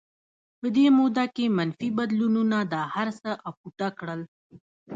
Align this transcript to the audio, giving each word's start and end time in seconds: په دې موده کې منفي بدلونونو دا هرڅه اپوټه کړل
په 0.59 0.67
دې 0.75 0.85
موده 0.97 1.25
کې 1.35 1.45
منفي 1.57 1.89
بدلونونو 1.97 2.57
دا 2.73 2.81
هرڅه 2.95 3.31
اپوټه 3.49 3.87
کړل 3.99 4.21